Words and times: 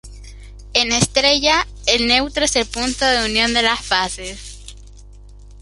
En 0.73 0.91
estrella, 0.93 1.67
el 1.85 2.07
neutro 2.07 2.43
es 2.45 2.55
el 2.55 2.65
punto 2.65 3.05
de 3.05 3.23
unión 3.23 3.53
de 3.53 3.61
las 3.61 3.85
fases. 3.85 4.57